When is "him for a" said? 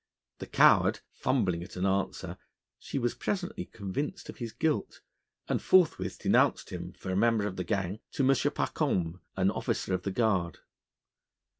6.71-7.15